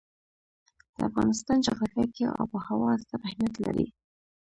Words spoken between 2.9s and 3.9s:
ستر اهمیت لري.